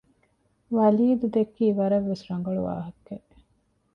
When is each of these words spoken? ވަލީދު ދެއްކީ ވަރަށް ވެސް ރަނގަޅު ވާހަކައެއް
ވަލީދު 0.77 1.25
ދެއްކީ 1.33 1.65
ވަރަށް 1.79 2.07
ވެސް 2.09 2.23
ރަނގަޅު 2.29 2.61
ވާހަކައެއް 2.67 3.29